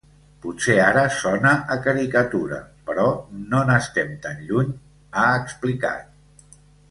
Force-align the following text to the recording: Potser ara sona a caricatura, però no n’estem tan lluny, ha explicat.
Potser 0.43 0.75
ara 0.85 1.01
sona 1.17 1.51
a 1.75 1.77
caricatura, 1.87 2.57
però 2.87 3.05
no 3.53 3.61
n’estem 3.69 4.11
tan 4.25 4.41
lluny, 4.49 4.73
ha 5.21 5.27
explicat. 5.43 6.57